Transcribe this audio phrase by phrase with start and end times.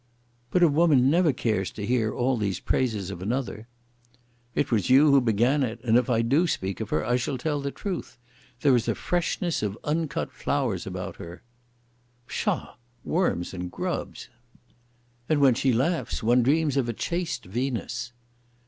[0.49, 3.67] "But a woman never cares to hear all these praises of another."
[4.55, 7.61] "It was you began it, and if I do speak of her I shall tell
[7.61, 8.17] the truth.
[8.61, 11.43] There is a freshness as of uncut flowers about her."
[12.27, 12.77] "Psha!
[13.03, 14.29] Worms and grubs!"
[15.29, 18.11] "And when she laughs one dreams of a chaste Venus."